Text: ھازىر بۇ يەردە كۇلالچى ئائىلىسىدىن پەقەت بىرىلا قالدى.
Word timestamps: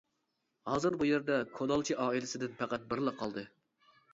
ھازىر 0.69 0.95
بۇ 1.01 1.09
يەردە 1.09 1.35
كۇلالچى 1.59 1.99
ئائىلىسىدىن 2.07 2.59
پەقەت 2.63 2.89
بىرىلا 2.95 3.17
قالدى. 3.21 3.45